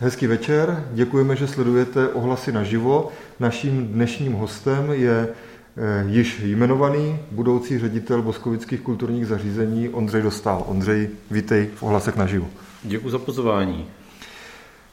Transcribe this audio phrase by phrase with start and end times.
[0.00, 3.08] Hezký večer, děkujeme, že sledujete ohlasy naživo.
[3.40, 10.64] Naším dnešním hostem je eh, již jmenovaný budoucí ředitel boskovických kulturních zařízení Ondřej Dostál.
[10.66, 12.46] Ondřej, vítej v ohlasech naživo.
[12.82, 13.86] Děkuji za pozvání.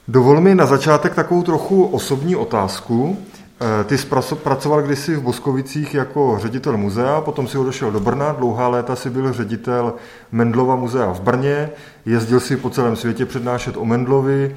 [0.08, 3.18] Dovol mi na začátek takovou trochu osobní otázku.
[3.60, 4.06] Eh, ty jsi
[4.42, 9.10] pracoval kdysi v Boskovicích jako ředitel muzea, potom si odešel do Brna, dlouhá léta si
[9.10, 9.94] byl ředitel
[10.32, 11.70] Mendlova muzea v Brně,
[12.06, 14.56] jezdil si po celém světě přednášet o Mendlovi,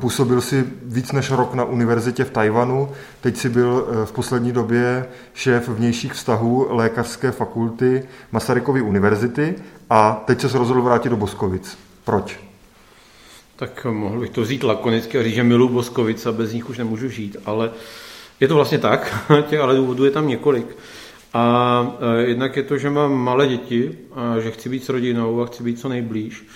[0.00, 2.88] působil si víc než rok na univerzitě v Tajvanu,
[3.20, 9.54] teď si byl eh, v poslední době šéf vnějších vztahů lékařské fakulty Masarykovy univerzity
[9.90, 11.78] a teď se rozhodl vrátit do Boskovic.
[12.04, 12.40] Proč?
[13.56, 16.78] Tak mohl bych to říct lakonicky a říct, že miluji Boskovic a bez nich už
[16.78, 17.70] nemůžu žít, ale
[18.40, 20.76] je to vlastně tak, těch ale důvodů je tam několik.
[21.34, 25.42] A e, jednak je to, že mám malé děti a že chci být s rodinou
[25.42, 26.46] a chci být co nejblíž.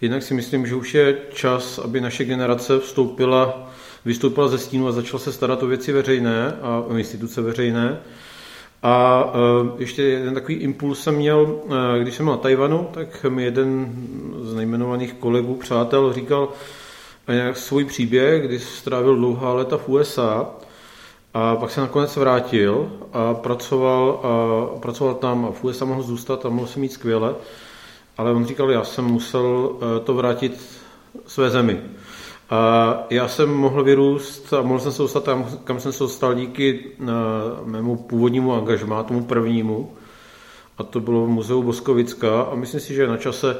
[0.00, 3.70] Jednak si myslím, že už je čas, aby naše generace vstoupila,
[4.04, 7.98] vystoupila ze stínu a začala se starat o věci veřejné a o instituce veřejné.
[8.82, 11.60] A e, ještě jeden takový impuls jsem měl,
[11.96, 13.92] e, když jsem na Tajvanu, tak mi jeden
[14.40, 16.48] z nejmenovaných kolegů, přátel říkal
[17.52, 20.50] svůj příběh, kdy strávil dlouhá léta v USA
[21.34, 26.46] a pak se nakonec vrátil a pracoval, a pracoval tam a v USA mohl zůstat
[26.46, 27.34] a mohl se mít skvěle,
[28.16, 30.60] ale on říkal, já jsem musel eh, to vrátit
[31.26, 31.80] své zemi.
[32.50, 36.34] A já jsem mohl vyrůst a mohl jsem se dostat tam, kam jsem se dostal
[36.34, 37.04] díky eh,
[37.64, 39.92] mému původnímu angažmá, tomu prvnímu.
[40.78, 43.56] A to bylo v muzeu Boskovická a myslím si, že na čase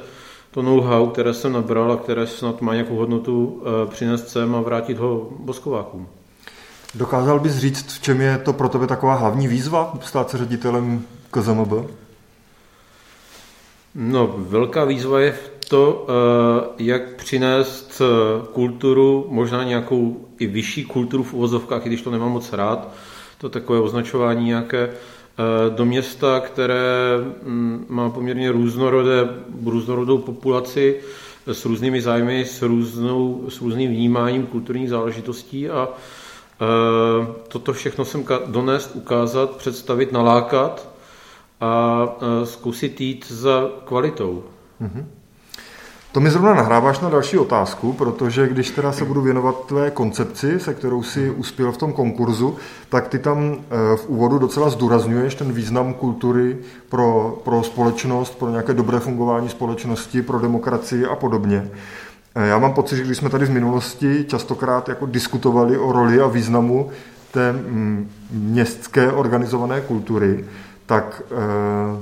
[0.51, 4.61] to know-how, které jsem nabral a které snad má nějakou hodnotu, eh, přinést sem a
[4.61, 6.09] vrátit ho Boskovákům.
[6.95, 11.03] Dokázal bys říct, v čem je to pro tebe taková hlavní výzva stát se ředitelem
[11.31, 11.73] KZMB?
[13.99, 20.85] No, velká výzva je v to, eh, jak přinést eh, kulturu, možná nějakou i vyšší
[20.85, 22.89] kulturu v uvozovkách, i když to nemám moc rád,
[23.39, 29.29] to takové označování nějaké, eh, do města, které mm, má poměrně různorodé,
[29.65, 30.97] různorodou populaci
[31.47, 35.89] s různými zájmy, s, různou, s různým vnímáním kulturních záležitostí a
[37.49, 40.96] toto všechno jsem donést, ukázat, představit, nalákat
[41.61, 44.45] a eh, zkusit jít za kvalitou.
[44.83, 45.05] Mm-hmm.
[46.17, 50.61] To mi zrovna nahráváš na další otázku, protože když teda se budu věnovat tvé koncepci,
[50.61, 52.57] se kterou si uspěl v tom konkurzu,
[52.89, 56.59] tak ty tam eh, v úvodu docela zdůrazňuješ ten význam kultury
[56.89, 61.71] pro, pro společnost, pro nějaké dobré fungování společnosti, pro demokracii a podobně.
[62.35, 66.21] Eh, já mám pocit, že když jsme tady v minulosti častokrát jako diskutovali o roli
[66.21, 66.91] a významu
[67.31, 70.45] té mm, městské organizované kultury,
[70.87, 72.01] tak, eh,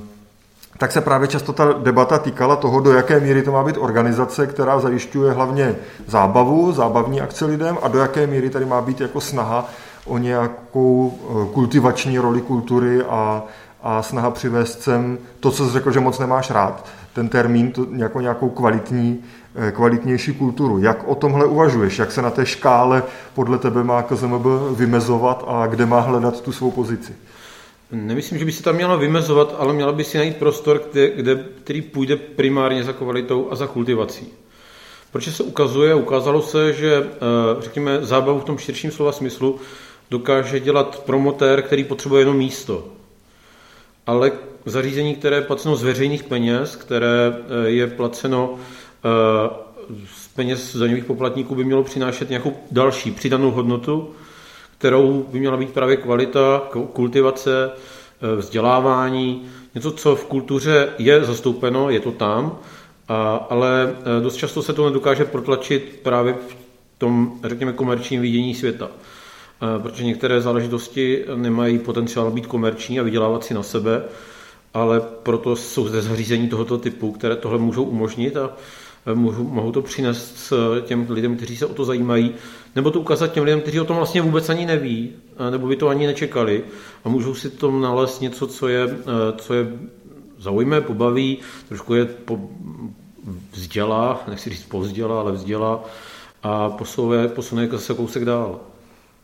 [0.79, 4.47] tak se právě často ta debata týkala toho, do jaké míry to má být organizace,
[4.47, 9.21] která zajišťuje hlavně zábavu, zábavní akce lidem a do jaké míry tady má být jako
[9.21, 9.69] snaha
[10.05, 13.43] o nějakou eh, kultivační roli kultury a,
[13.83, 17.87] a snaha přivést sem to, co jsi řekl, že moc nemáš rád, ten termín, to,
[17.97, 19.25] jako nějakou kvalitní
[19.57, 20.79] Eh, kvalitnější kulturu.
[20.79, 21.99] Jak o tomhle uvažuješ?
[21.99, 23.03] Jak se na té škále
[23.35, 24.47] podle tebe má KZMB
[24.77, 27.13] vymezovat a kde má hledat tu svou pozici?
[27.95, 31.45] Nemyslím, že by se tam měla vymezovat, ale měla by si najít prostor, kde, kde,
[31.65, 34.29] který půjde primárně za kvalitou a za kultivací.
[35.13, 39.61] Proč se ukazuje, ukázalo se, že eh, řekněme, zábavu v tom širším slova smyslu
[40.11, 42.89] dokáže dělat promotér, který potřebuje jenom místo.
[44.07, 44.33] Ale
[44.67, 48.59] zařízení, které je placeno z veřejných peněz, které eh, je placeno
[49.05, 49.51] Eh,
[50.15, 54.15] z peněz daňových poplatníků by mělo přinášet nějakou další přidanou hodnotu,
[54.79, 56.63] kterou by měla být právě kvalita,
[56.93, 59.43] kultivace, eh, vzdělávání,
[59.75, 62.59] něco, co v kultuře je zastoupeno, je to tam,
[63.09, 66.57] a, ale eh, dost často se to nedokáže protlačit právě v
[66.99, 68.91] tom, řekněme, komerčním vidění světa.
[69.83, 74.03] Protože některé záležitosti nemají potenciál být komerční a vydělávat si na sebe,
[74.75, 78.51] ale proto jsou zde zařízení tohoto typu, které tohle můžou umožnit a
[79.15, 82.35] mohou, to přinést těm lidem, kteří se o to zajímají,
[82.77, 85.13] nebo to ukázat těm lidem, kteří o tom vlastně vůbec ani neví,
[85.51, 86.65] nebo by to ani nečekali
[87.05, 88.97] a můžou si tom nalézt něco, co je,
[89.37, 89.73] co je
[90.39, 92.41] zaujme, pobaví, trošku je po,
[93.53, 95.85] vzdělá, nechci říct pozdělá, ale vzdělá
[96.43, 98.61] a posune, posune se kousek dál.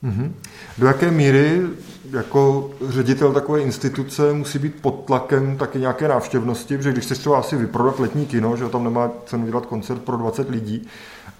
[0.05, 0.32] Mm-hmm.
[0.79, 1.62] Do jaké míry
[2.11, 7.38] jako ředitel takové instituce musí být pod tlakem taky nějaké návštěvnosti, protože když chceš třeba
[7.38, 10.88] asi vyprodat letní kino, že tam nemá cenu dělat koncert pro 20 lidí,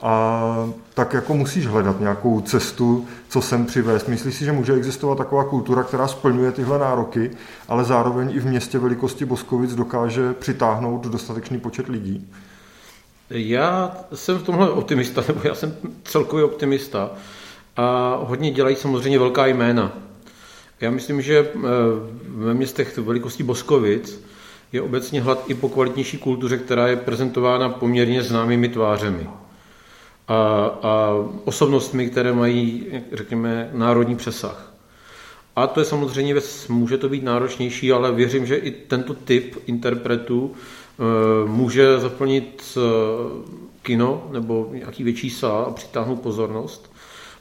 [0.03, 4.09] a tak jako musíš hledat nějakou cestu, co sem přivést.
[4.09, 7.31] Myslíš si, že může existovat taková kultura, která splňuje tyhle nároky,
[7.69, 12.29] ale zároveň i v městě velikosti Boskovic dokáže přitáhnout dostatečný počet lidí?
[13.31, 17.11] Já jsem v tomhle optimista, nebo já jsem celkově optimista
[17.77, 19.93] a hodně dělají samozřejmě velká jména.
[20.81, 21.59] Já myslím, že eh,
[22.29, 24.25] ve městech velikosti Boskovic
[24.73, 29.27] je obecně hlad i po kvalitnější kultuře, která je prezentována poměrně známými tvářemi
[30.29, 30.35] a,
[30.83, 31.15] a
[31.45, 34.73] osobnostmi, které mají, řekněme, národní přesah.
[35.57, 36.35] A to je samozřejmě,
[36.69, 42.81] může to být náročnější, ale věřím, že i tento typ interpretů eh, může zaplnit eh,
[43.83, 46.93] kino nebo nějaký větší sál a přitáhnout pozornost,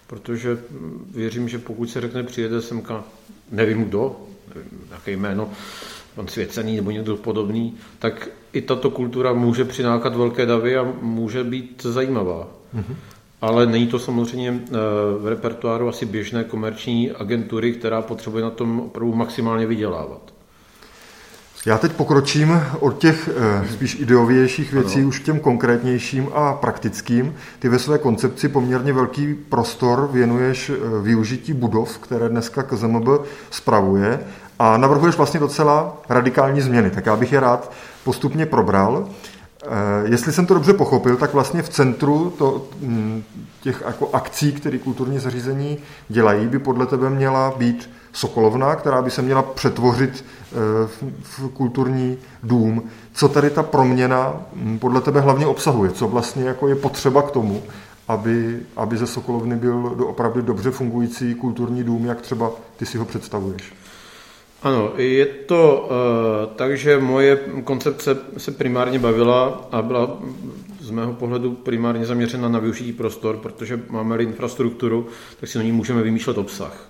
[0.10, 3.04] protože hm, věřím, že pokud se řekne přijede semka,
[3.52, 4.16] nevím kdo,
[4.56, 5.50] nevím, jaké jméno,
[6.16, 11.44] pan Svěcený nebo někdo podobný, tak i tato kultura může přinákat velké davy a může
[11.44, 12.48] být zajímavá.
[12.76, 12.96] Mm-hmm.
[13.42, 14.70] Ale není to samozřejmě eh,
[15.20, 20.34] v repertoáru asi běžné komerční agentury, která potřebuje na tom opravdu maximálně vydělávat.
[21.66, 23.30] Já teď pokročím od těch
[23.64, 25.08] eh, spíš ideovějších věcí ano.
[25.08, 27.36] už k těm konkrétnějším a praktickým.
[27.60, 33.08] Ty ve své koncepci poměrně velký prostor věnuješ eh, využití budov, které dneska KZMB
[33.52, 34.20] spravuje
[34.60, 36.90] a navrhuješ vlastně docela radikální změny.
[36.90, 37.72] Tak já bych je rád
[38.04, 39.10] postupně probral.
[39.64, 39.68] Eh,
[40.04, 43.24] jestli jsem to dobře pochopil, tak vlastně v centru to, hm,
[43.62, 45.78] těch jako akcí, které kulturní zařízení
[46.10, 50.56] dělají, by podle tebe měla být Sokolovna, která by se měla přetvořit eh,
[51.22, 52.84] v kulturní dům.
[53.14, 55.92] Co tady ta proměna hm, podle tebe hlavně obsahuje?
[55.92, 57.64] Co vlastně jako je potřeba k tomu,
[58.08, 63.06] aby, aby ze Sokolovny byl opravdu dobře fungující kulturní dům, jak třeba ty si ho
[63.06, 63.74] představuješ?
[64.64, 70.18] Ano, je to uh, tak, že moje koncepce se primárně bavila a byla
[70.80, 75.08] z mého pohledu primárně zaměřena na využití prostor, protože máme infrastrukturu,
[75.40, 76.90] tak si na ní můžeme vymýšlet obsah.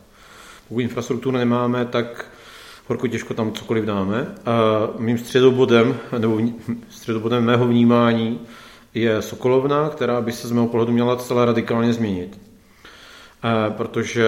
[0.70, 2.26] Pokud infrastrukturu nemáme, tak
[2.88, 4.36] horko těžko tam cokoliv dáme.
[4.46, 6.42] A mým středobodem, nebo
[6.90, 8.40] středobodem mého vnímání
[8.94, 12.40] je Sokolovna, která by se z mého pohledu měla celé radikálně změnit.
[13.78, 14.26] Protože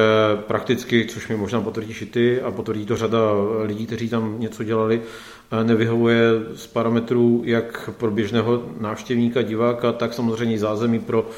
[0.48, 3.20] prakticky, což mi možná potvrdíš i ty a potvrdí to řada
[3.64, 5.02] lidí, kteří tam něco dělali,
[5.64, 6.22] nevyhovuje
[6.56, 11.30] z parametrů jak pro běžného návštěvníka, diváka, tak samozřejmě zázemí pro,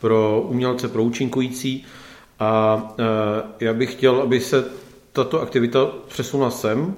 [0.00, 1.86] pro umělce, pro účinkující.
[2.40, 3.04] A eh,
[3.60, 4.64] já bych chtěl, aby se
[5.12, 6.94] tato aktivita přesunula sem,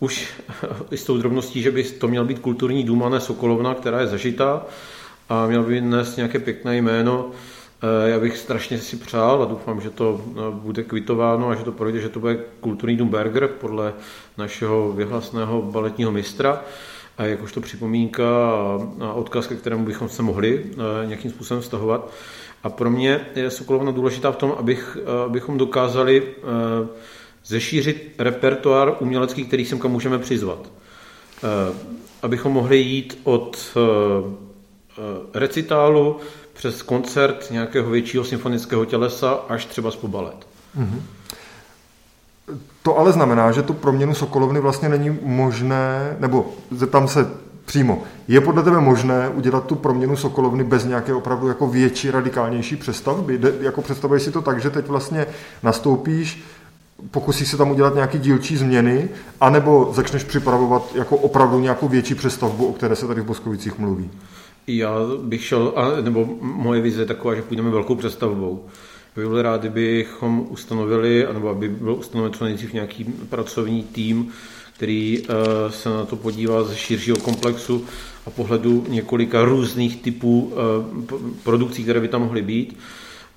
[0.00, 0.28] už
[0.90, 4.00] i s tou drobností, že by to měl být kulturní dům, a ne Sokolovna, která
[4.00, 4.62] je zažitá
[5.28, 7.30] a měl by dnes nějaké pěkné jméno,
[7.82, 11.64] Eh, já bych strašně si přál a doufám, že to eh, bude kvitováno a že
[11.64, 13.92] to projde, že to bude kulturní dům Berger podle
[14.38, 16.60] našeho vyhlasného baletního mistra.
[17.18, 18.24] A jakožto připomínka
[19.00, 20.64] a odkaz, ke kterému bychom se mohli
[21.04, 22.10] nějakým způsobem vztahovat.
[22.62, 26.22] A pro mě je Sokolovna důležitá v tom, abych, abychom dokázali
[27.44, 30.58] zešířit repertoár umělecký, který semka můžeme přizvat.
[32.22, 33.76] Abychom mohli jít od
[35.34, 36.16] recitálu
[36.52, 40.46] přes koncert nějakého většího symfonického tělesa až třeba po balet.
[40.78, 41.00] Mm-hmm.
[42.82, 47.30] To ale znamená, že tu proměnu Sokolovny vlastně není možné, nebo zeptám se
[47.70, 52.76] přímo, je podle tebe možné udělat tu proměnu Sokolovny bez nějaké opravdu jako větší, radikálnější
[52.76, 53.38] přestavby?
[53.38, 55.26] De, jako představuješ si to tak, že teď vlastně
[55.62, 56.42] nastoupíš,
[57.10, 59.08] pokusíš se tam udělat nějaké dílčí změny,
[59.40, 64.10] anebo začneš připravovat jako opravdu nějakou větší přestavbu, o které se tady v Boskovicích mluví?
[64.66, 68.64] Já bych šel, nebo moje vize je taková, že půjdeme velkou přestavbou.
[69.16, 74.28] Bych byl rád, kdybychom ustanovili, nebo aby byl ustanoven co nejdřív nějaký pracovní tým,
[74.80, 77.84] který eh, se na to podívá ze širšího komplexu
[78.26, 82.76] a pohledu několika různých typů eh, produkcí, které by tam mohly být.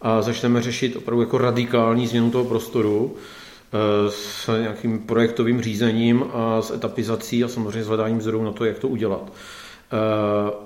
[0.01, 6.61] A začneme řešit opravdu jako radikální změnu toho prostoru eh, s nějakým projektovým řízením a
[6.61, 9.31] s etapizací a samozřejmě s hledáním zdrojů na to, jak to udělat.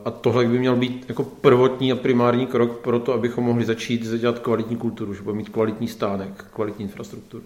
[0.05, 4.01] A tohle by měl být jako prvotní a primární krok pro to, abychom mohli začít
[4.01, 7.43] dělat kvalitní kulturu, že budeme mít kvalitní stánek, kvalitní infrastrukturu.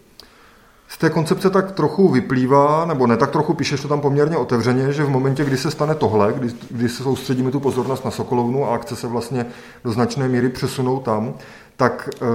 [0.91, 4.93] Z té koncepce tak trochu vyplývá, nebo ne tak trochu, píšeš to tam poměrně otevřeně,
[4.93, 8.65] že v momentě, kdy se stane tohle, kdy, kdy se soustředíme tu pozornost na Sokolovnu
[8.65, 9.45] a akce se vlastně
[9.83, 11.33] do značné míry přesunou tam,
[11.77, 12.27] tak uh,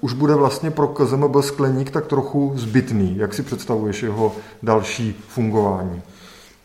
[0.00, 3.16] už bude vlastně pro KZMB skleník tak trochu zbytný.
[3.16, 6.02] Jak si představuješ jeho další fungování?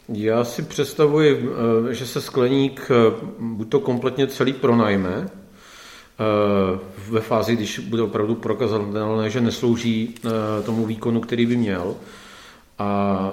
[0.09, 1.49] Já si představuji,
[1.89, 5.29] eh, že se skleník eh, buď to kompletně celý pronajme,
[7.09, 10.15] ve fázi, když bude opravdu prokazatelné, že neslouží
[10.65, 11.95] tomu výkonu, který by měl.
[12.79, 13.31] A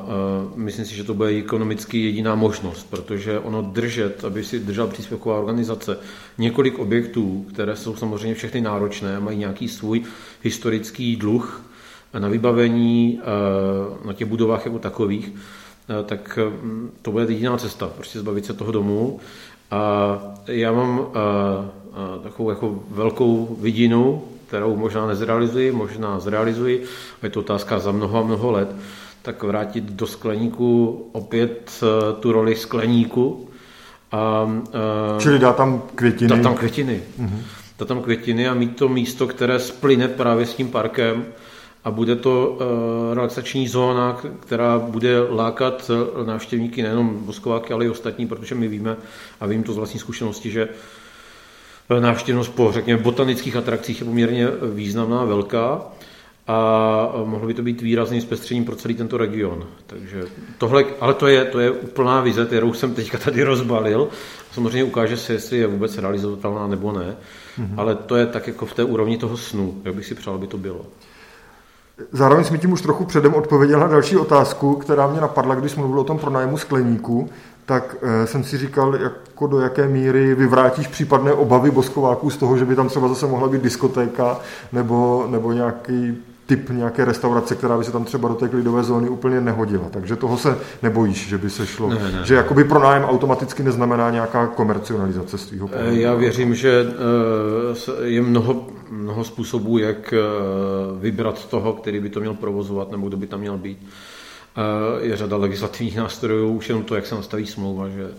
[0.54, 5.38] myslím si, že to bude ekonomicky jediná možnost, protože ono držet, aby si držel příspěvková
[5.38, 5.98] organizace,
[6.38, 10.02] několik objektů, které jsou samozřejmě všechny náročné, mají nějaký svůj
[10.42, 11.62] historický dluh
[12.18, 13.20] na vybavení
[14.04, 15.32] na těch budovách jako takových,
[15.88, 19.20] Eh, tak mm, to bude jediná cesta, prostě zbavit se toho domu
[19.70, 21.06] A já mám
[22.22, 26.84] takovou jako velkou vidinu, kterou možná nezrealizuji, možná zrealizuji,
[27.22, 28.76] a je to otázka za mnoho a mnoho let,
[29.22, 31.80] tak vrátit do skleníku opět
[32.20, 33.48] tu roli skleníku.
[34.12, 36.28] A, a, Čili dá tam květiny?
[36.28, 37.02] Dá tam květiny.
[37.20, 37.40] Mm-hmm.
[37.78, 41.24] Dá tam květiny a mít to místo, které splyne právě s tím parkem,
[41.84, 45.90] a bude to uh, relaxační zóna, která bude lákat
[46.26, 48.96] návštěvníky nejenom Boskováky, ale i ostatní, protože my víme,
[49.40, 50.68] a vím to z vlastní zkušenosti, že
[52.00, 55.82] návštěvnost po, řekněme, botanických atrakcích je poměrně významná, velká
[56.46, 59.64] a mohlo by to být výrazným zpestřením pro celý tento region.
[59.86, 60.24] Takže
[60.58, 64.08] tohle, ale to je, to je úplná vize, kterou jsem teďka tady rozbalil.
[64.52, 67.16] Samozřejmě ukáže se, jestli je vůbec realizovatelná nebo ne,
[67.58, 67.74] mm-hmm.
[67.76, 70.46] ale to je tak jako v té úrovni toho snu, jak bych si přál, aby
[70.46, 70.86] to bylo.
[72.12, 76.00] Zároveň jsme tím už trochu předem odpověděl na další otázku, která mě napadla, když mluvil
[76.00, 77.30] o tom pronájmu skleníku,
[77.72, 82.58] tak e, jsem si říkal, jako do jaké míry vyvrátíš případné obavy boskováků z toho,
[82.58, 84.40] že by tam třeba zase mohla být diskotéka
[84.72, 89.08] nebo, nebo nějaký typ nějaké restaurace, která by se tam třeba do té klidové zóny
[89.08, 89.84] úplně nehodila.
[89.90, 91.88] Takže toho se nebojíš, že by se šlo.
[91.88, 95.96] Ne, ne, že jakoby pronájem automaticky neznamená nějaká komercionalizace svého pohledu.
[95.96, 96.86] Já věřím, že
[98.00, 100.18] eh, je mnoho, mnoho způsobů, jak eh,
[101.00, 103.78] vybrat toho, který by to měl provozovat nebo kdo by tam měl být.
[104.56, 108.10] Eh, je řada legislativních nástrojů, už jenom to, jak se nastaví smlouva, že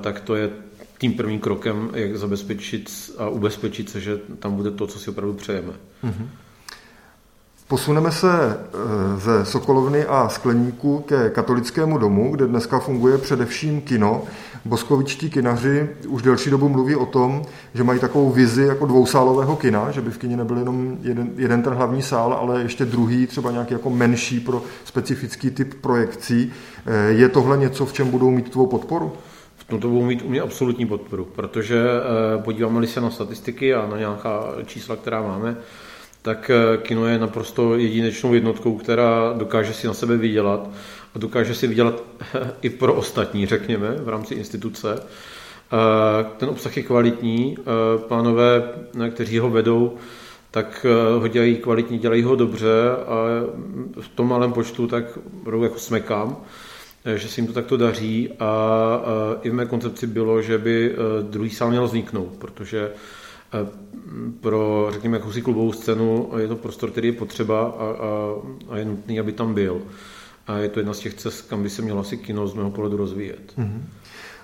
[0.00, 0.50] tak to je
[0.98, 5.34] tím prvním krokem, jak zabezpečit a ubezpečit se, že tam bude to, co si opravdu
[5.34, 5.72] přejeme.
[6.04, 6.28] Mm-hmm.
[7.68, 14.22] Posuneme se eh, ze Sokolovny a Skleníku ke katolickému domu, kde dneska funguje především kino.
[14.64, 17.42] Boskovičtí kinaři už delší dobu mluví o tom,
[17.74, 21.62] že mají takovou vizi jako dvousálového kina, že by v kině nebyl jenom jeden, jeden
[21.62, 26.52] ten hlavní sál, ale ještě druhý, třeba nějaký jako menší pro specifický typ projekcí.
[26.86, 29.12] Eh, je tohle něco, v čem budou mít tvou podporu?
[29.56, 33.86] V tomto budou mít u mě absolutní podporu, protože eh, podíváme-li se na statistiky a
[33.86, 35.56] na nějaká čísla, která máme,
[36.26, 40.70] tak eh, kino je naprosto jedinečnou jednotkou, která dokáže si na sebe vydělat
[41.14, 42.02] a dokáže si vydělat
[42.62, 45.02] i pro ostatní, řekněme, v rámci instituce.
[45.02, 47.62] Eh, ten obsah je kvalitní, eh,
[48.08, 48.62] pánové,
[49.10, 49.96] kteří ho vedou,
[50.50, 50.86] tak
[51.18, 53.14] ho dělají kvalitně, dělají ho dobře a
[54.00, 55.04] v tom malém počtu tak
[55.42, 56.36] budou jako smekám,
[57.14, 59.00] že se jim to takto daří a
[59.42, 62.90] i v mé koncepci bylo, že by druhý sál měl vzniknout, protože
[64.40, 68.34] pro, řekněme, jakousi klubovou scénu je to prostor, který je potřeba a, a,
[68.68, 69.80] a je nutný, aby tam byl.
[70.46, 72.70] A je to jedna z těch cest, kam by se mělo asi kino z mého
[72.70, 73.52] pohledu rozvíjet.
[73.58, 73.80] Mm-hmm.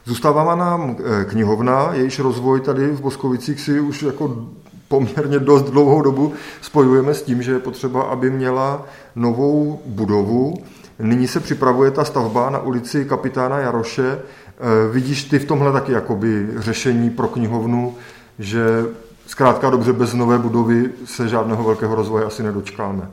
[0.04, 4.48] Zůstává nám eh, knihovna, jejíž rozvoj tady v Boskovicích si už jako
[4.88, 10.54] poměrně dost dlouhou dobu spojujeme s tím, že je potřeba, aby měla novou budovu.
[10.98, 14.18] Nyní se připravuje ta stavba na ulici kapitána Jaroše.
[14.18, 17.94] Eh, vidíš ty v tomhle taky jakoby řešení pro knihovnu,
[18.38, 18.84] že
[19.26, 23.08] zkrátka dobře bez nové budovy se žádného velkého rozvoje asi nedočkáme.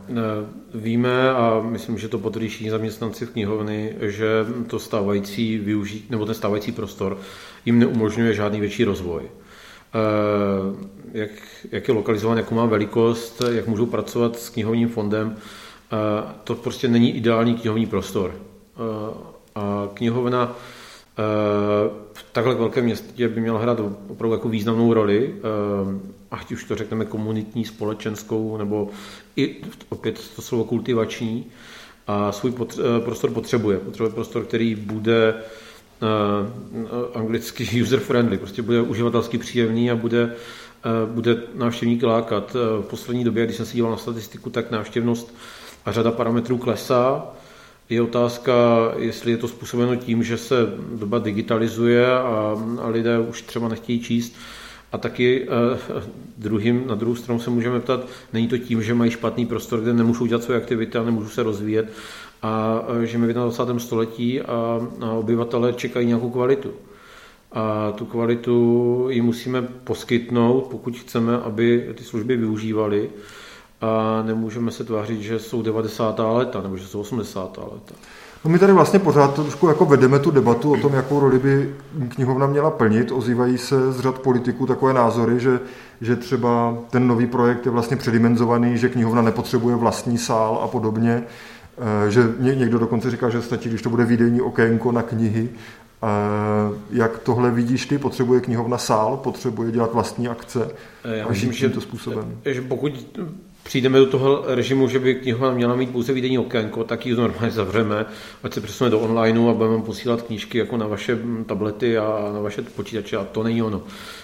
[0.74, 6.36] Víme a myslím, že to potvrdí zaměstnanci v knihovny, že to stávající využít, nebo ten
[6.36, 7.18] stávající prostor
[7.66, 9.22] jim neumožňuje žádný větší rozvoj.
[9.24, 11.30] Eh, jak,
[11.72, 16.88] jak je lokalizován, jakou má velikost, jak můžou pracovat s knihovním fondem, eh, to prostě
[16.88, 18.36] není ideální knihovní prostor.
[18.36, 19.14] Eh,
[19.56, 20.56] a knihovna
[22.14, 25.42] v takhle velkém městě by měla hrát opravdu jako významnou roli, eh,
[26.32, 28.90] ať už to řekneme komunitní, společenskou, nebo
[29.36, 29.56] i
[29.90, 31.46] opět to slovo kultivační.
[32.08, 33.78] A svůj eh, prostor potřebuje.
[33.78, 40.36] Potřebuje prostor, který bude eh, anglicky user-friendly, prostě bude uživatelsky příjemný a bude,
[41.06, 42.54] bude návštěvníky lákat.
[42.54, 45.36] V poslední době, když jsem se díval na statistiku, tak návštěvnost
[45.86, 47.28] a řada parametrů klesá,
[47.90, 48.54] je otázka,
[48.98, 50.56] jestli je to způsobeno tím, že se
[50.94, 54.36] doba digitalizuje a, a lidé už třeba nechtějí číst.
[54.92, 56.02] A taky eh,
[56.38, 59.94] druhým, na druhou stranu se můžeme ptat, není to tím, že mají špatný prostor, kde
[59.94, 61.94] nemůžou dělat své aktivity a nemůžou se rozvíjet
[62.42, 63.80] a žijeme v 21.
[63.80, 66.74] století a, a obyvatele čekají nějakou kvalitu.
[67.52, 73.10] A tu kvalitu jim musíme poskytnout, pokud chceme, aby ty služby využívali
[73.82, 76.20] a nemůžeme se tvářit, že jsou 90.
[76.20, 77.58] léta nebo že jsou 80.
[77.58, 77.96] léta.
[78.46, 81.76] No my tady vlastně pořád trošku jako vedeme tu debatu o tom, jakou roli by
[82.10, 83.12] knihovna měla plnit.
[83.12, 85.60] Ozývají se z řad politiků takové názory, že,
[86.02, 91.24] že třeba ten nový projekt je vlastně předimenzovaný, že knihovna nepotřebuje vlastní sál a podobně.
[92.08, 95.50] Eh, že někdo dokonce říká, že stačí, když to bude výdejní okénko na knihy
[96.92, 97.98] Jak tohle vidíš ty?
[97.98, 99.18] Potřebuje knihovna sál?
[99.18, 100.72] Potřebuje dělat vlastní akce?
[101.04, 102.38] Já a myslím, žít tímto způsobem?
[102.46, 103.20] že pokud
[103.70, 107.52] přijdeme do toho režimu, že by knihovna měla mít pouze výdenní okénko, tak ji normálně
[107.52, 108.06] zavřeme,
[108.44, 112.40] ať se přesune do onlineu a budeme posílat knížky jako na vaše tablety a na
[112.40, 113.82] vaše počítače a to není ono.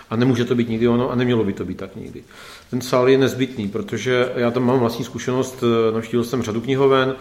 [0.10, 2.24] A nemůže to být nikdy ono a nemělo by to být tak nikdy.
[2.70, 7.16] Ten sál je nezbytný, protože já tam mám vlastní zkušenost, navštívil jsem řadu knihoven,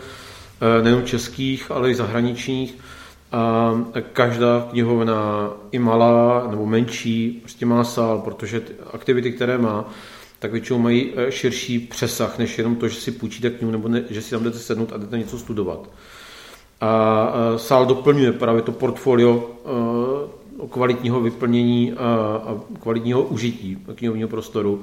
[0.82, 2.78] nejen českých, ale i zahraničních,
[3.32, 3.72] a
[4.12, 9.84] každá knihovna, i malá nebo menší, prostě má sál, protože ty aktivity, které má,
[10.44, 14.04] tak většinou mají e, širší přesah, než jenom to, že si půjčíte knihu nebo ne,
[14.10, 15.90] že si tam jdete sednout a jdete něco studovat.
[16.80, 19.50] A sál doplňuje právě to portfolio
[20.64, 24.82] e, kvalitního vyplnění a kvalitního užití knihovního prostoru,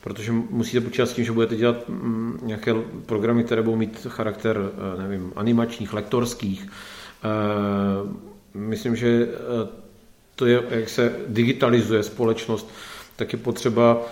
[0.00, 2.74] protože musíte počítat s tím, že budete dělat mm, nějaké
[3.06, 6.68] programy, které budou mít charakter, nevím, animačních, lektorských,
[8.54, 9.28] Myslím, že
[10.36, 12.70] to je, jak se digitalizuje společnost,
[13.16, 14.02] tak je potřeba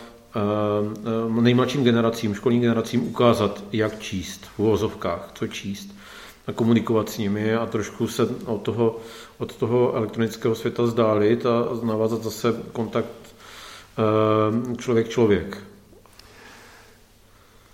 [1.40, 5.94] nejmladším generacím, školním generacím ukázat, jak číst v uvozovkách, co číst
[6.46, 8.96] a komunikovat s nimi a trošku se od toho,
[9.38, 13.08] od toho elektronického světa zdálit a navázat zase kontakt
[14.78, 15.58] člověk-člověk.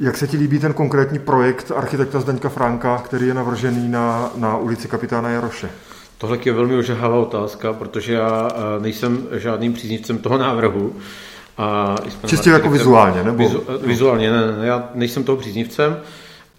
[0.01, 4.57] Jak se ti líbí ten konkrétní projekt architekta Zdeňka Franka, který je navržený na, na
[4.57, 5.71] ulici kapitána Jaroše?
[6.19, 10.97] Tohle je velmi ožehavá otázka, protože já nejsem žádným příznivcem toho návrhu.
[11.59, 11.97] A
[12.27, 13.39] Čistě jako vizuálně, nebo?
[13.39, 16.01] Vizu, vizuálně, ne, ne, já nejsem toho příznivcem.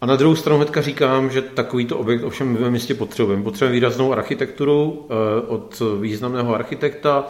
[0.02, 3.44] A na druhou stranu hnedka říkám, že takovýto objekt ovšem ve městě potřebujeme.
[3.44, 7.26] Potřebujeme výraznou architekturu eh, od významného architekta,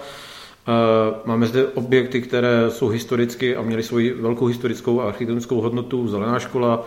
[1.26, 6.08] Máme zde objekty, které jsou historicky a měly svoji velkou historickou a architektonickou hodnotu.
[6.08, 6.86] Zelená škola,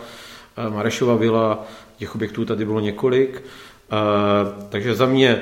[0.69, 1.65] Marešova vila,
[1.97, 3.43] těch objektů tady bylo několik.
[4.69, 5.41] Takže za mě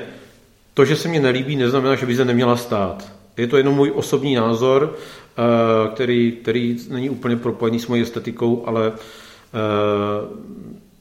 [0.74, 3.12] to, že se mi nelíbí, neznamená, že by se neměla stát.
[3.36, 4.96] Je to jenom můj osobní názor,
[5.94, 8.92] který, který není úplně propojený s mojí estetikou, ale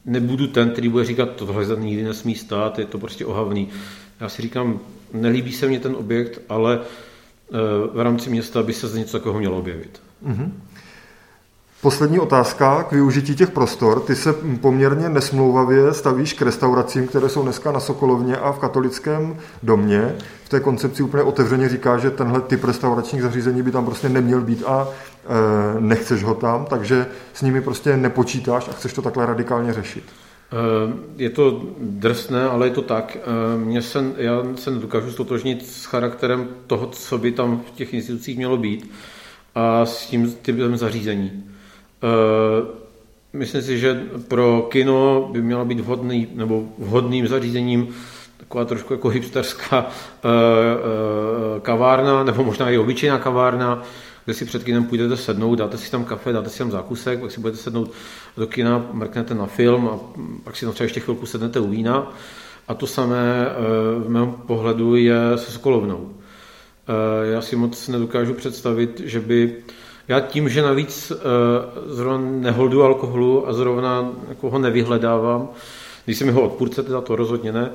[0.06, 3.68] nebudu ten, který bude říkat, tohle se nikdy nesmí stát, je to prostě ohavný.
[4.20, 4.80] Já si říkám,
[5.14, 6.80] nelíbí se mně ten objekt, ale
[7.94, 10.02] v rámci města by se z něco takového mělo objevit.
[10.28, 10.52] Mm-hmm.
[11.82, 14.00] Poslední otázka k využití těch prostor.
[14.00, 19.38] Ty se poměrně nesmlouvavě stavíš k restauracím, které jsou dneska na Sokolovně a v katolickém
[19.64, 20.16] domě.
[20.44, 24.42] V té koncepci úplně otevřeně říká, že tenhle typ restauračních zařízení by tam prostě neměl
[24.42, 29.26] být a e, nechceš ho tam, takže s nimi prostě nepočítáš a chceš to takhle
[29.26, 30.04] radikálně řešit.
[30.52, 33.18] Eh, je to drsné, ale je to tak.
[33.18, 37.94] Eh, mě se, já se nedokážu stotožnit s charakterem toho, co by tam v těch
[37.94, 38.92] institucích mělo být
[39.56, 41.44] a s tím typem zařízení.
[42.04, 42.66] Eh,
[43.34, 47.96] myslím si, že pro kino by měla být vhodný, nebo vhodným zařízením
[48.38, 49.88] taková trošku jako hipsterská
[51.62, 53.84] kavárna, nebo možná i obyčejná kavárna,
[54.26, 57.32] kde si před kinem půjdete sednout, dáte si tam kafe, dáte si tam zákusek, pak
[57.32, 57.92] si budete sednout
[58.38, 60.00] do kina, mrknete na film a
[60.44, 62.12] pak si tam třeba ještě chvilku sednete u vína.
[62.68, 63.54] A to samé eh,
[64.00, 66.14] v mém pohledu je se Sokolovnou.
[66.88, 69.56] Eh, já si moc nedokážu představit, že by
[70.08, 71.16] já tím, že navíc eh,
[71.86, 75.50] zrovna neholdu alkoholu a zrovna jako ho nevyhledávám,
[76.06, 77.72] když jsem jeho odpůrce, teda to rozhodně ne,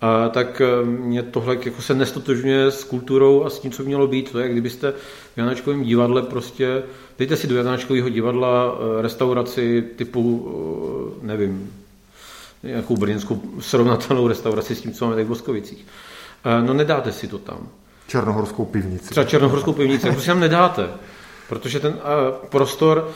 [0.00, 4.06] a tak eh, mě tohle jako se nestotožňuje s kulturou a s tím, co mělo
[4.06, 4.30] být.
[4.30, 4.92] To je, kdybyste
[5.34, 6.82] v Janáčkovém divadle prostě,
[7.18, 10.52] dejte si do Janáčkového divadla eh, restauraci typu,
[11.22, 11.72] nevím,
[12.62, 15.86] nějakou brněnskou srovnatelnou restauraci s tím, co máme tady v Boskovicích.
[16.60, 17.68] No nedáte si to tam.
[18.08, 19.10] Černohorskou pivnici.
[19.10, 20.88] Třeba Černohorskou pivnici, prostě tam nedáte.
[21.48, 21.98] Protože ten
[22.48, 23.08] prostor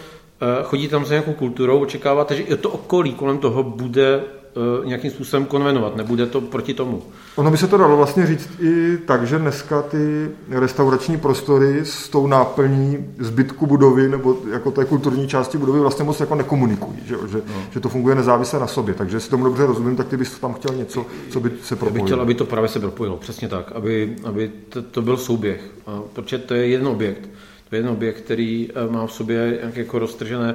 [0.64, 4.22] chodí tam za nějakou kulturou, očekáváte, že i to okolí kolem toho bude
[4.56, 7.02] Eh, nějakým způsobem konvenovat, nebude to proti tomu.
[7.36, 12.08] Ono by se to dalo vlastně říct i tak, že dneska ty restaurační prostory s
[12.08, 17.16] tou náplní zbytku budovy nebo jako té kulturní části budovy vlastně moc jako nekomunikují, že,
[17.28, 17.62] že, no.
[17.70, 18.94] že to funguje nezávisle na sobě.
[18.94, 21.98] Takže jestli tomu dobře rozumím, tak ty bys tam chtěl něco, co by se propojilo.
[21.98, 25.16] Já bych chtěl, aby to právě se propojilo, přesně tak, aby, aby to, to byl
[25.16, 25.70] souběh.
[25.86, 27.28] A protože to je jeden objekt.
[27.72, 30.54] Jeden objekt, který eh, má v sobě nějaké jako roztržené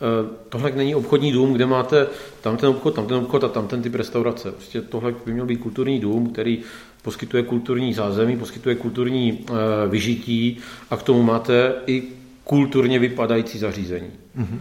[0.00, 2.06] Eh, tohle není obchodní dům, kde máte
[2.40, 4.52] tam ten obchod, tam ten obchod a tam ten typ restaurace.
[4.52, 6.60] Prostě tohle by měl být kulturní dům, který
[7.02, 9.52] poskytuje kulturní zázemí, poskytuje kulturní eh,
[9.88, 10.58] vyžití
[10.90, 12.02] a k tomu máte i
[12.44, 14.10] kulturně vypadající zařízení.
[14.38, 14.60] Mm-hmm.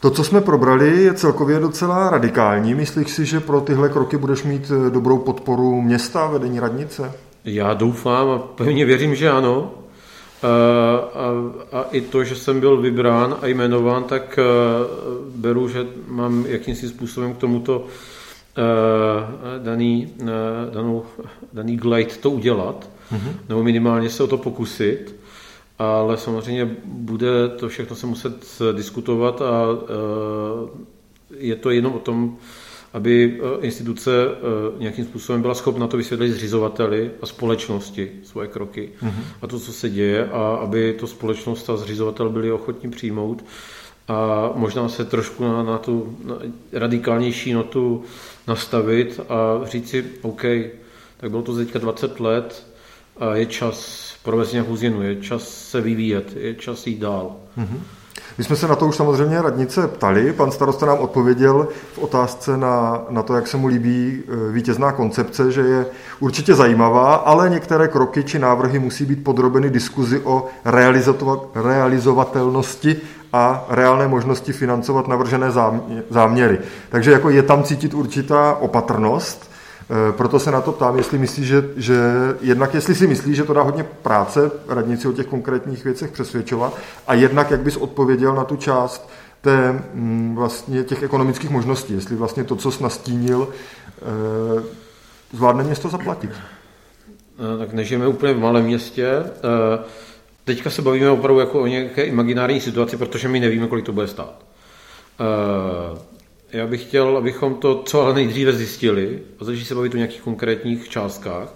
[0.00, 2.74] To, co jsme probrali, je celkově docela radikální.
[2.74, 7.12] Myslíš si, že pro tyhle kroky budeš mít dobrou podporu města, vedení radnice?
[7.44, 9.83] Já doufám a pevně věřím, že ano.
[10.44, 14.38] A, a, a i to, že jsem byl vybrán a jmenován, tak
[15.36, 17.86] beru, že mám jakýmsi způsobem k tomuto
[19.58, 20.12] daný,
[20.70, 21.04] danou,
[21.52, 23.32] daný glide to udělat, mm-hmm.
[23.48, 25.14] nebo minimálně se o to pokusit,
[25.78, 29.66] ale samozřejmě bude to všechno se muset diskutovat a
[31.38, 32.36] je to jenom o tom,
[32.94, 38.90] aby eh, instituce eh, nějakým způsobem byla schopna to vysvětlit zřizovateli a společnosti svoje kroky
[39.02, 39.24] mm-hmm.
[39.42, 43.44] a to, co se děje a aby to společnost a zřizovatel byli ochotní přijmout
[44.08, 46.38] a možná se trošku na, na tu na
[46.72, 48.04] radikálnější notu
[48.48, 50.42] nastavit a říct si, OK,
[51.16, 52.66] tak bylo to teďka 20 let
[53.16, 57.36] a je čas provést nějakou změnu, je čas se vyvíjet, je čas jít dál.
[57.58, 57.80] Mm-hmm.
[58.38, 60.32] My jsme se na to už samozřejmě radnice ptali.
[60.32, 64.92] Pan starosta nám odpověděl v otázce na, na to, jak se mu líbí e, vítězná
[64.92, 65.86] koncepce, že je
[66.20, 70.46] určitě zajímavá, ale některé kroky či návrhy musí být podrobeny diskuzi o
[71.54, 72.96] realizovatelnosti
[73.32, 75.50] a reálné možnosti financovat navržené
[76.10, 76.58] záměry.
[76.88, 79.53] Takže jako je tam cítit určitá opatrnost,
[80.16, 81.96] proto se na to ptám, jestli myslí, že, že
[82.40, 86.76] jednak jestli si myslí, že to dá hodně práce radnici o těch konkrétních věcech přesvědčovat
[87.06, 92.16] a jednak jak bys odpověděl na tu část té, mm, vlastně těch ekonomických možností, jestli
[92.16, 94.62] vlastně to, co jsi nastínil, eh,
[95.32, 96.30] zvládne město zaplatit.
[96.30, 99.24] Eh, tak nežijeme úplně v malém městě.
[100.44, 104.06] Teďka se bavíme opravdu jako o nějaké imaginární situaci, protože my nevíme, kolik to bude
[104.06, 104.44] stát.
[106.54, 110.20] Já bych chtěl, abychom to co ale nejdříve zjistili a začali se bavit o nějakých
[110.20, 111.54] konkrétních částkách.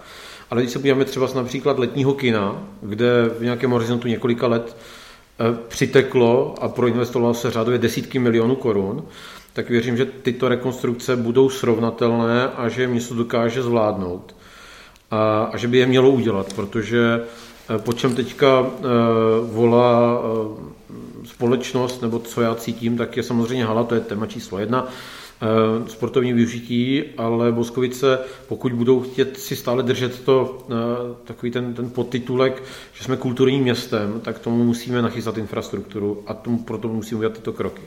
[0.49, 5.57] Ale když se podíváme třeba například letního kina, kde v nějakém horizontu několika let eh,
[5.67, 9.05] přiteklo a proinvestovalo se řádově desítky milionů korun,
[9.53, 14.35] tak věřím, že tyto rekonstrukce budou srovnatelné a že je město dokáže zvládnout.
[15.11, 17.21] A, a že by je mělo udělat, protože
[17.75, 18.67] eh, po čem teďka uh,
[19.43, 20.19] volá
[21.23, 24.87] společnost, nebo co já cítím, tak je samozřejmě hala, to je téma číslo jedna,
[25.41, 30.73] eh, sportovní využití, ale Boskovice, pokud budou chtět si stále držet to, eh,
[31.23, 36.57] takový ten, ten podtitulek, že jsme kulturním městem, tak tomu musíme nachystat infrastrukturu a tomu,
[36.63, 37.81] proto musíme udělat tyto kroky.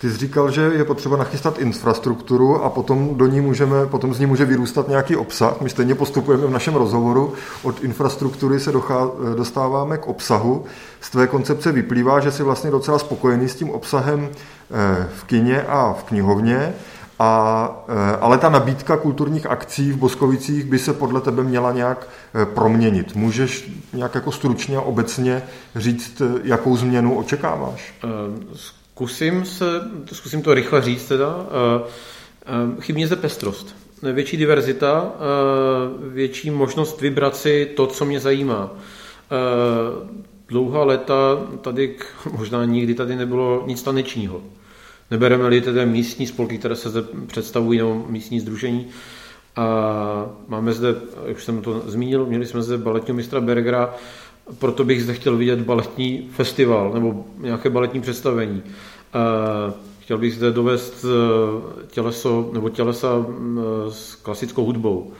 [0.00, 4.20] Ty jsi říkal, že je potřeba nachystat infrastrukturu a potom, do ní můžeme, potom z
[4.20, 5.60] ní může vyrůstat nějaký obsah.
[5.60, 7.32] My stejně postupujeme v našem rozhovoru.
[7.62, 10.64] Od infrastruktury se dochá, dostáváme k obsahu.
[11.00, 15.62] Z tvé koncepce vyplývá, že jsi vlastně docela spokojený s tím obsahem eh, v kině
[15.62, 16.72] a v knihovně.
[17.18, 22.08] A, eh, ale ta nabídka kulturních akcí v Boskovicích by se podle tebe měla nějak
[22.34, 23.16] eh, proměnit.
[23.16, 25.42] Můžeš nějak jako stručně a obecně
[25.76, 27.94] říct, jakou změnu očekáváš?
[29.00, 29.64] Zkusím, se,
[30.12, 31.46] zkusím to rychle říct teda.
[31.46, 31.90] Eh,
[32.46, 33.76] eh, chybí zde pestrost.
[34.12, 38.70] Větší diverzita, eh, větší možnost vybrat si to, co mě zajímá.
[40.48, 41.96] Dlouhá léta tady,
[42.36, 44.42] možná nikdy tady nebylo nic tanečního.
[45.10, 48.86] Nebereme-li tedy místní spolky, které se zde představují, nebo místní združení.
[49.56, 49.66] A
[50.48, 50.94] máme zde,
[51.26, 53.94] jak už jsem to zmínil, měli jsme zde baletního mistra Bergera,
[54.58, 58.62] proto bych zde chtěl vidět baletní festival nebo nějaké baletní představení.
[60.10, 65.12] Chtěl bych zde dovést eh, těleso nebo tělesa mm, s klasickou hudbou,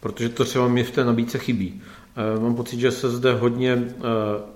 [0.00, 1.82] protože to třeba mi v té nabídce chybí.
[2.16, 4.02] Eh, mám pocit, že se zde hodně, eh,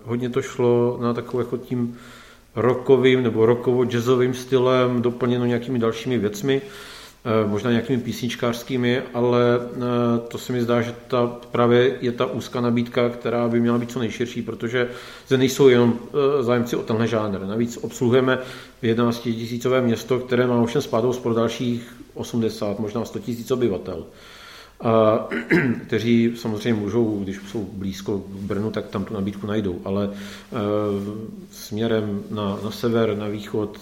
[0.05, 1.97] hodně to šlo na takovou jako tím
[2.57, 6.62] rockovým nebo rockovo-jazzovým stylem, doplněno nějakými dalšími věcmi.
[7.25, 9.79] Eh, možná nějakými písničkářskými, ale eh,
[10.29, 13.91] to se mi zdá, že ta právě je ta úzká nabídka, která by měla být
[13.91, 14.89] co nejširší, protože
[15.27, 17.47] zde nejsou jenom eh, zájemci o tenhle žánr.
[17.47, 18.39] Navíc obsluhujeme
[18.83, 24.07] 11 tisícové město, které má už spádovost pro dalších 80, možná 100 tisíc obyvatel.
[24.81, 25.29] A,
[25.87, 30.11] kteří samozřejmě můžou, když jsou blízko v Brnu, tak tam tu nabídku najdou, ale e,
[31.51, 33.79] směrem na, na sever, na východ,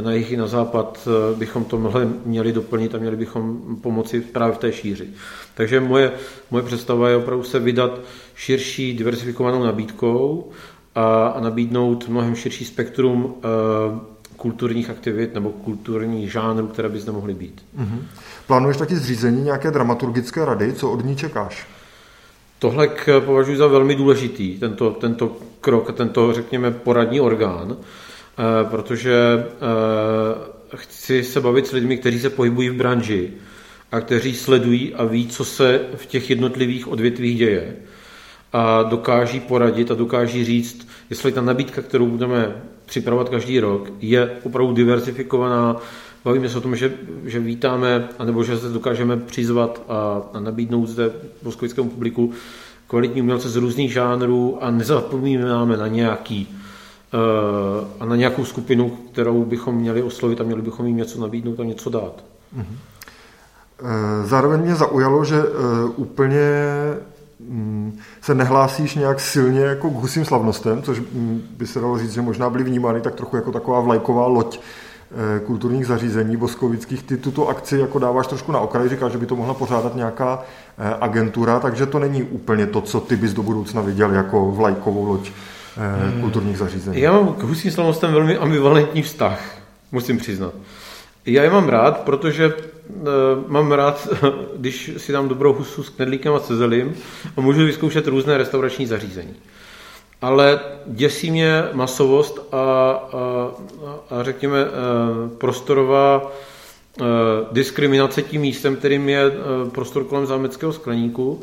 [0.00, 1.92] na jih i na západ eh, bychom to
[2.24, 5.08] měli doplnit a měli bychom pomoci právě v té šíři.
[5.54, 6.12] Takže moje,
[6.50, 8.00] moje představa je opravdu se vydat
[8.34, 10.50] širší diversifikovanou nabídkou
[10.94, 13.32] a, a nabídnout mnohem širší spektrum uh,
[14.36, 17.62] kulturních aktivit nebo kulturních žánrů, které by zde mohly být.
[17.78, 18.00] Mm-hmm.
[18.46, 20.72] Plánuješ taky zřízení nějaké dramaturgické rady?
[20.72, 21.66] Co od ní čekáš?
[22.58, 22.88] Tohle
[23.24, 28.07] považuji za velmi důležitý, tento, tento krok, tento, řekněme, poradní orgán, Eh,
[28.70, 33.30] protože eh, chci se bavit s lidmi, kteří se pohybují v branži
[33.92, 37.76] a kteří sledují a ví, co se v těch jednotlivých odvětvích děje
[38.52, 44.30] a dokáží poradit a dokáží říct, jestli ta nabídka, kterou budeme připravovat každý rok, je
[44.42, 45.76] opravdu diversifikovaná.
[46.24, 46.92] Bavíme se o tom, že,
[47.24, 51.10] že vítáme, anebo že se dokážeme přizvat a, a nabídnout zde
[51.42, 52.32] boskovickému publiku
[52.86, 56.57] kvalitní umělce z různých žánrů a nezapomínáme na nějaký Eh,
[58.00, 61.64] a na nějakou skupinu, kterou bychom měli oslovit a měli bychom jim něco nabídnout a
[61.64, 62.24] něco dát.
[62.58, 62.76] Mm-hmm.
[64.24, 65.42] Zároveň mě zaujalo, že
[65.96, 66.40] úplně
[67.40, 72.12] mm, se nehlásíš nějak silně jako k husím slavnostem, což mm, by se dalo říct,
[72.12, 74.60] že možná byly vnímány tak trochu jako taková vlajková loď
[75.10, 77.02] Eh, kulturních zařízení boskovických.
[77.02, 80.42] Ty tuto akci jako dáváš trošku na okraj, říkáš, že by to mohla pořádat nějaká
[80.78, 85.04] eh, agentura, takže to není úplně to, co ty bys do budoucna viděl jako vlajkovou
[85.04, 86.20] loď eh, hmm.
[86.20, 87.00] kulturních zařízení.
[87.00, 89.58] Já mám k husím slavnostem velmi ambivalentní vztah,
[89.92, 90.54] musím přiznat.
[91.26, 92.52] Já je mám rád, protože
[93.46, 94.08] mám rád,
[94.56, 96.94] když si dám dobrou husu s knedlíkem a cezelím
[97.36, 99.34] a můžu vyzkoušet různé restaurační zařízení
[100.22, 103.50] ale děsí mě masovost a, a,
[104.10, 104.66] a řekněme e,
[105.38, 106.32] prostorová
[107.52, 109.22] diskriminace tím místem, kterým je
[109.72, 111.42] prostor kolem zámeckého skleníku.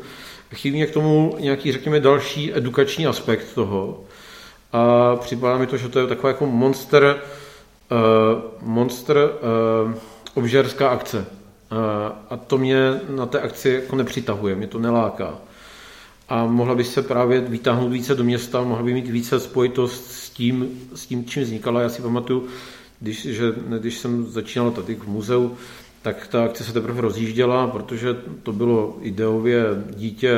[0.54, 4.00] Chybí mě k tomu nějaký, řekněme, další edukační aspekt toho.
[4.76, 7.16] A připadá mi to, že to je taková jako monster,
[8.62, 9.30] monster
[10.34, 11.26] obžerská akce.
[12.30, 15.34] A to mě na té akci jako nepřitahuje, mě to neláká
[16.28, 20.30] a mohla by se právě vytáhnout více do města, mohla by mít více spojitost s
[20.30, 21.80] tím, s tím čím vznikala.
[21.80, 22.46] Já si pamatuju,
[23.00, 25.56] když, že, když jsem začínal tady v muzeu,
[26.02, 29.64] tak ta akce se teprve rozjížděla, protože to bylo ideově
[29.96, 30.32] dítě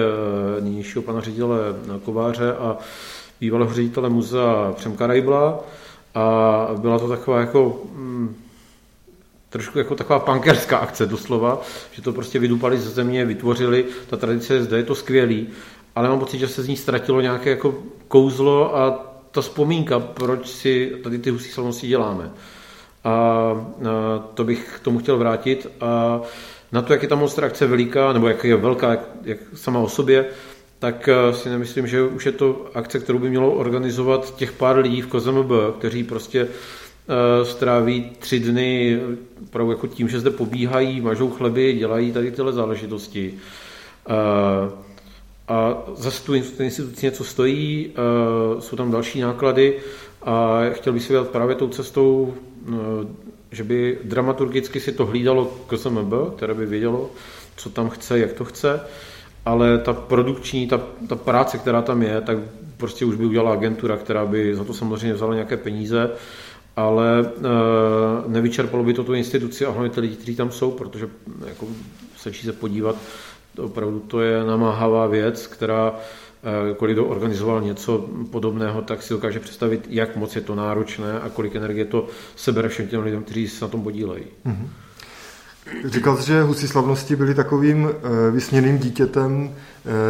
[0.61, 1.59] nynějšího pana ředitele
[2.05, 2.77] Kováře a
[3.41, 5.61] bývalého ředitele muzea Přemka Rajbla
[6.15, 8.37] a byla to taková jako mm,
[9.51, 14.55] trošku jako taková punkerská akce doslova, že to prostě vydupali ze země, vytvořili, ta tradice
[14.55, 15.49] je zde, je to skvělý,
[15.97, 17.75] ale mám pocit, že se z ní ztratilo nějaké jako
[18.09, 22.31] kouzlo a ta vzpomínka, proč si tady ty husí slavnosti děláme.
[23.05, 23.55] A, a
[24.35, 25.67] to bych k tomu chtěl vrátit.
[25.81, 26.21] A
[26.73, 29.89] na to, jak je ta monstrakce veliká, nebo jak je velká jak, jak sama o
[29.89, 30.27] sobě,
[30.79, 35.03] tak si nemyslím, že už je to akce, kterou by mělo organizovat těch pár lidí
[35.03, 39.01] v KZMB, kteří prostě uh, stráví tři dny
[39.43, 43.35] opravdu jako tím, že zde pobíhají, mažou chleby, dělají tady tyhle záležitosti.
[45.49, 49.77] A zase tu instituci něco stojí, eh, jsou tam další náklady
[50.23, 52.35] a chtěl bych si vydat právě tou cestou,
[52.69, 52.73] eh,
[53.53, 57.11] že by dramaturgicky si to hlídalo KSMB, které by vědělo,
[57.57, 58.81] co tam chce, jak to chce,
[59.45, 62.39] ale ta produkční, ta, ta práce, která tam je, tak
[62.77, 66.11] prostě už by udělala agentura, která by za to samozřejmě vzala nějaké peníze,
[66.77, 67.29] ale e,
[68.29, 71.09] nevyčerpalo by to tu instituci a hlavně ty lidi, kteří tam jsou, protože
[71.47, 71.67] jako,
[72.17, 72.97] se se podívat,
[73.59, 79.15] to opravdu to je namáhavá věc, která eh, kolik kdo organizoval něco podobného, tak si
[79.15, 83.23] dokáže představit, jak moc je to náročné a kolik energie to sebere všem těm lidem,
[83.23, 84.25] kteří se na tom podílejí.
[84.47, 84.69] Mm-hmm.
[85.85, 89.55] Říkal jsi, že husí slavnosti byli takovým eh, vysněným dítětem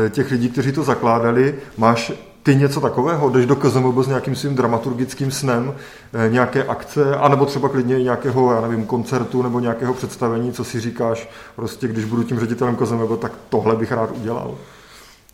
[0.07, 1.55] eh, těch lidí, kteří to zakládali.
[1.77, 3.31] Máš ty něco takového?
[3.31, 5.75] Jdeš do KZMB s nějakým svým dramaturgickým snem,
[6.13, 10.81] eh, nějaké akce, anebo třeba klidně nějakého, já nevím, koncertu nebo nějakého představení, co si
[10.81, 14.59] říkáš, prostě když budu tím ředitelem KZMB, tak tohle bych rád udělal?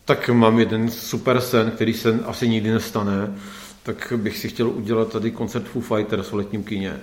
[0.05, 3.33] Tak mám jeden super sen, který se asi nikdy nestane,
[3.83, 6.93] tak bych si chtěl udělat tady koncert Foo Fighters v letním kině.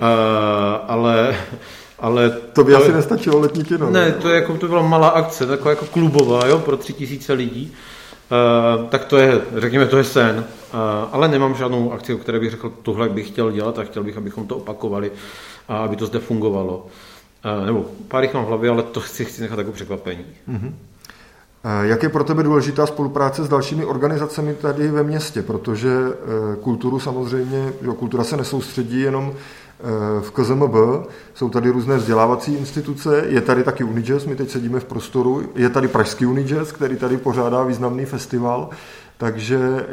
[0.00, 0.06] Uh,
[0.88, 1.36] ale
[1.98, 3.90] ale to by to asi nestačilo letní kino.
[3.90, 7.32] Ne, to, je jako, to byla malá akce, taková jako klubová, jo, pro tři tisíce
[7.32, 7.72] lidí.
[8.30, 10.36] Uh, tak to je, řekněme, to je sen.
[10.74, 10.80] Uh,
[11.12, 14.16] ale nemám žádnou akci, o které bych řekl, tohle bych chtěl dělat a chtěl bych,
[14.16, 15.12] abychom to opakovali
[15.68, 16.86] a aby to zde fungovalo.
[17.58, 20.24] Uh, nebo pár jich mám v hlavě, ale to chci, chci nechat jako překvapení.
[20.48, 20.72] Uh-huh.
[21.82, 25.42] Jak je pro tebe důležitá spolupráce s dalšími organizacemi tady ve městě?
[25.42, 25.90] Protože
[26.60, 29.34] kulturu samozřejmě, jo, kultura se nesoustředí jenom
[30.20, 30.74] v KZMB,
[31.34, 35.70] jsou tady různé vzdělávací instituce, je tady taky Unijazz, my teď sedíme v prostoru, je
[35.70, 38.70] tady Pražský Unijazz, který tady pořádá významný festival,
[39.18, 39.86] takže eh,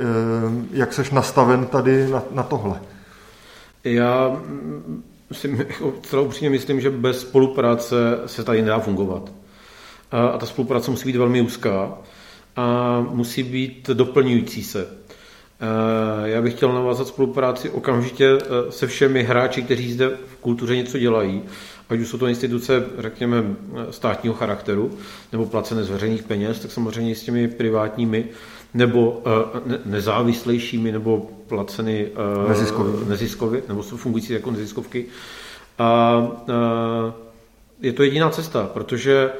[0.72, 2.82] jak seš nastaven tady na, na tohle?
[3.84, 4.42] Já
[5.32, 5.68] si
[6.02, 9.32] celou upřímně myslím, že bez spolupráce se tady nedá fungovat.
[10.12, 11.98] A ta spolupráce musí být velmi úzká
[12.56, 14.88] a musí být doplňující se.
[15.64, 20.76] Eh, já bych chtěl navázat spolupráci okamžitě eh, se všemi hráči, kteří zde v kultuře
[20.76, 21.42] něco dělají,
[21.90, 23.44] ať už jsou to instituce, řekněme,
[23.90, 24.92] státního charakteru,
[25.32, 28.26] nebo placené z veřejných peněz, tak samozřejmě s těmi privátními,
[28.74, 32.12] nebo eh, nezávislejšími, nebo placeny
[33.08, 35.06] neziskově, nebo jsou fungující jako neziskovky.
[35.80, 36.28] A
[37.82, 39.32] je to jediná cesta, protože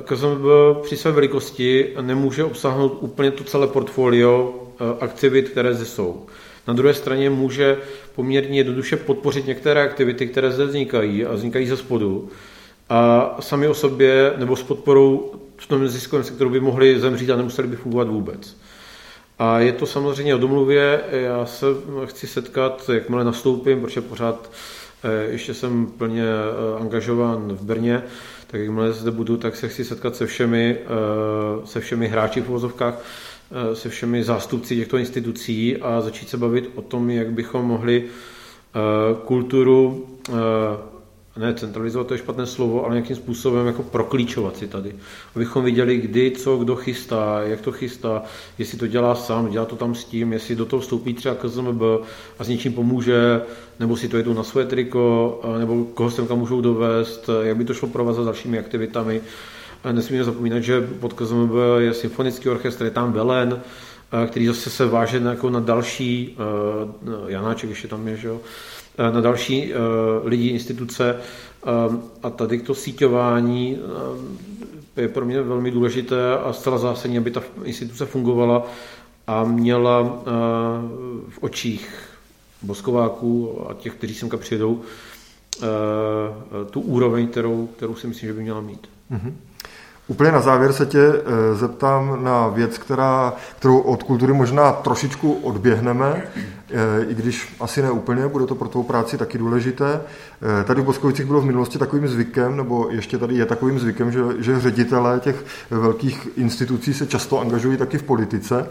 [0.00, 0.44] KZMB
[0.82, 6.26] při své velikosti nemůže obsáhnout úplně to celé portfolio Eh, aktivit, které zde jsou.
[6.68, 7.78] Na druhé straně může
[8.14, 12.28] poměrně jednoduše podpořit některé aktivity, které zde vznikají a vznikají ze spodu
[12.88, 17.36] a sami o sobě nebo s podporou v tom neziskovém sektoru by mohli zemřít a
[17.36, 18.56] nemuseli by fungovat vůbec.
[19.38, 21.00] A je to samozřejmě o domluvě.
[21.10, 21.66] Já se
[22.04, 24.50] chci setkat, jakmile nastoupím, protože pořád
[25.04, 28.02] eh, ještě jsem plně eh, angažován v Brně,
[28.52, 30.78] tak jakmile zde budu, tak se chci setkat se všemi,
[31.64, 33.04] se všemi hráči v uvozovkách,
[33.74, 38.04] se všemi zástupci těchto institucí a začít se bavit o tom, jak bychom mohli
[39.24, 40.06] kulturu
[41.36, 44.94] ne centralizovat, to je špatné slovo, ale nějakým způsobem jako proklíčovat si tady.
[45.34, 48.22] Abychom viděli, kdy, co, kdo chystá, jak to chystá,
[48.58, 51.82] jestli to dělá sám, dělá to tam s tím, jestli do toho vstoupí třeba KZMB
[52.38, 53.42] a s něčím pomůže,
[53.80, 57.64] nebo si to jedou na své triko, nebo koho sem kam můžou dovést, jak by
[57.64, 59.20] to šlo provázat s dalšími aktivitami.
[59.92, 63.60] Nesmíme zapomínat, že pod KZMB je symfonický orchestr, je tam Velen,
[64.26, 66.36] který zase se váže na, jako na další,
[67.26, 68.40] Janáček ještě tam je, že jo,
[68.98, 69.76] na další eh,
[70.24, 71.16] lidi, instituce.
[71.16, 71.68] Eh,
[72.22, 73.78] a tady to síťování
[74.96, 78.66] je pro mě velmi důležité a zcela zásadní, aby ta instituce fungovala
[79.26, 80.22] a měla
[81.28, 81.94] v očích
[82.62, 84.80] boskováků a těch, kteří semka přijedou,
[86.70, 88.88] tu úroveň, kterou, kterou si myslím, že by měla mít.
[89.12, 89.32] Mm-hmm.
[90.08, 95.32] Úplně na závěr se tě eh, zeptám na věc, která, kterou od kultury možná trošičku
[95.32, 96.42] odběhneme, eh,
[97.08, 100.00] i když asi ne úplně, bude to pro tvou práci taky důležité.
[100.60, 104.12] Eh, tady v Boskovicích bylo v minulosti takovým zvykem, nebo ještě tady je takovým zvykem,
[104.12, 108.68] že, že ředitelé těch velkých institucí se často angažují taky v politice.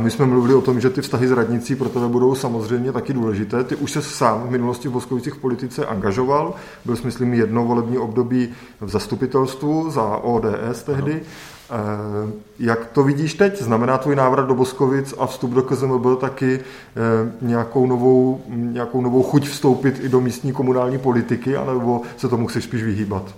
[0.00, 3.12] My jsme mluvili o tom, že ty vztahy s radnicí pro tebe budou samozřejmě taky
[3.12, 3.64] důležité.
[3.64, 7.64] Ty už se sám v minulosti v Boskovicích v politice angažoval, byl jsi, myslím, jedno
[7.64, 8.48] volební období
[8.80, 11.12] v zastupitelstvu za ODS tehdy.
[11.12, 11.51] Ano.
[12.58, 13.62] Jak to vidíš teď?
[13.62, 16.60] Znamená tvůj návrat do Boskovic a vstup do KZMB taky
[17.40, 22.64] nějakou novou, nějakou novou chuť vstoupit i do místní komunální politiky, anebo se tomu chceš
[22.64, 23.34] spíš vyhýbat?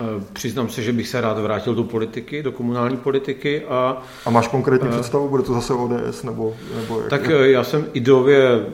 [0.00, 3.62] Eh, přiznám se, že bych se rád vrátil do politiky, do komunální politiky.
[3.64, 5.28] A, a máš konkrétní uh, představu?
[5.28, 6.22] Bude to zase ODS?
[6.22, 7.30] Nebo, nebo jak, tak?
[7.30, 8.66] Eh, já jsem ideově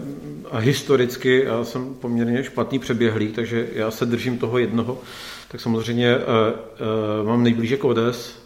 [0.51, 4.99] a historicky já jsem poměrně špatný přeběhlý, takže já se držím toho jednoho.
[5.49, 6.17] Tak samozřejmě
[7.25, 8.44] mám nejblíže k ODS,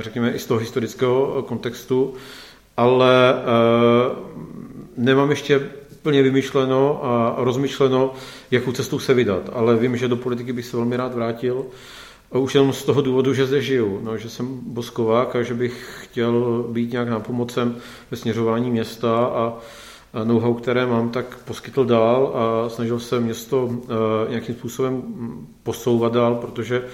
[0.00, 2.14] řekněme i z toho historického kontextu,
[2.76, 4.16] ale uh,
[4.96, 5.70] nemám ještě
[6.02, 8.12] plně vymyšleno a rozmyšleno,
[8.50, 9.50] jakou cestou se vydat.
[9.52, 11.64] Ale vím, že do politiky bych se velmi rád vrátil.
[12.32, 15.54] A už jenom z toho důvodu, že zde žiju, no, že jsem boskovák a že
[15.54, 17.76] bych chtěl být nějak nápomocem
[18.10, 19.52] ve směřování města a
[20.24, 23.80] know-how, které mám, tak poskytl dál a snažil se město uh,
[24.28, 25.02] nějakým způsobem
[25.62, 26.84] posouvat dál, protože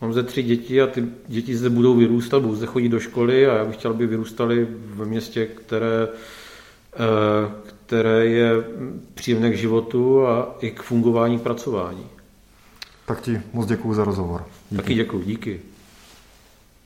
[0.00, 3.46] mám zde tři děti a ty děti zde budou vyrůstat, budou zde chodit do školy
[3.46, 7.52] a já bych chtěl, aby vyrůstali v městě, které, uh,
[7.86, 8.50] které je
[9.14, 12.06] příjemné k životu a i k fungování pracování.
[13.06, 14.44] Tak ti moc děkuji za rozhovor.
[14.70, 14.82] Díky.
[14.82, 15.60] Taky děkuji, díky.